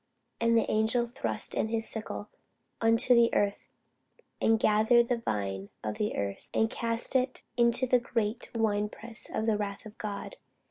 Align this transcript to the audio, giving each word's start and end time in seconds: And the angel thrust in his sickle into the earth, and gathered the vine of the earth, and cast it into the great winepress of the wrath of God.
And 0.39 0.57
the 0.57 0.65
angel 0.67 1.05
thrust 1.05 1.53
in 1.53 1.67
his 1.67 1.87
sickle 1.87 2.27
into 2.81 3.13
the 3.13 3.31
earth, 3.35 3.65
and 4.41 4.59
gathered 4.59 5.09
the 5.09 5.17
vine 5.19 5.69
of 5.83 5.99
the 5.99 6.15
earth, 6.15 6.49
and 6.55 6.71
cast 6.71 7.15
it 7.15 7.43
into 7.55 7.85
the 7.85 7.99
great 7.99 8.49
winepress 8.55 9.29
of 9.31 9.45
the 9.45 9.57
wrath 9.57 9.85
of 9.85 9.95
God. 9.99 10.37